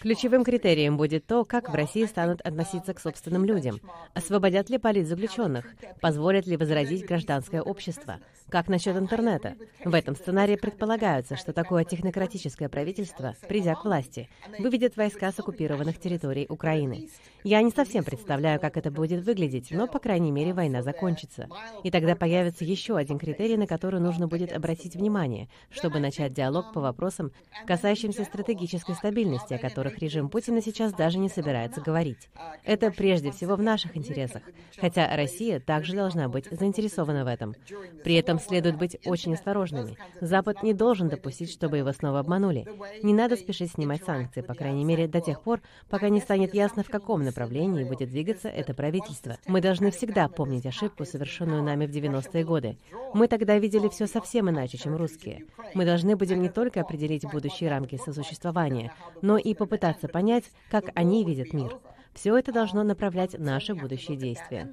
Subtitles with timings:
[0.00, 3.80] Ключевым критерием будет то, как в России станут относиться к собственным людям.
[4.14, 5.66] Освободят ли политзаключенных?
[6.00, 8.18] Позволят ли возродить гражданское общество?
[8.48, 9.56] Как насчет интернета?
[9.84, 15.98] В этом сценарии предполагается, что такое технократическое правительство, придя к власти, выведет войска с оккупированных
[15.98, 17.08] территорий Украины.
[17.42, 21.48] Я не совсем представляю, как это будет выглядеть, но, по крайней мере, война закончится.
[21.84, 26.72] И тогда появится еще один критерий, на который нужно будет обратить внимание, чтобы начать диалог
[26.72, 27.32] по вопросам,
[27.66, 32.28] касающимся стратегической стабильности, о которых режим Путина сейчас даже не собирается говорить.
[32.64, 34.42] Это прежде всего в наших интересах,
[34.80, 37.54] хотя Россия также должна быть заинтересована в этом.
[38.02, 39.96] При этом следует быть очень осторожными.
[40.20, 42.66] Запад не должен допустить, чтобы его снова обманули.
[43.04, 46.82] Не надо спешить снимать санкции, по крайней мере, до тех пор, пока не станет ясно,
[46.82, 49.38] в каком направлении будет двигаться это правительство.
[49.46, 52.76] Мы должны всегда помнить ошибку, совершенную нами в 90-е годы.
[53.14, 55.44] Мы тогда видели все совсем иначе, чем русские.
[55.74, 58.92] Мы должны будем не только определить будущие рамки сосуществования,
[59.22, 61.76] но и попытаться понять, как они видят мир.
[62.14, 64.70] Все это должно направлять наши будущие действия.